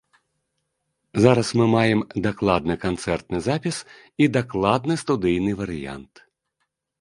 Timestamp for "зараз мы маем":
1.25-2.01